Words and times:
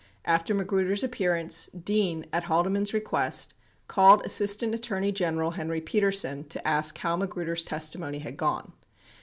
11 0.25 0.25
After 0.39 0.55
Magruder's 0.55 1.03
appearance, 1.03 1.67
Dean, 1.67 2.25
at 2.33 2.45
Haldeman's 2.45 2.91
request, 2.91 3.53
called 3.87 4.25
Assistant 4.25 4.73
Attorney 4.73 5.11
General 5.11 5.51
Henry 5.51 5.79
Petersen 5.79 6.43
to 6.45 6.67
ask 6.67 6.97
how 6.97 7.15
Magruder's 7.15 7.63
testimony 7.63 8.17
had 8.17 8.35
gone. 8.35 8.73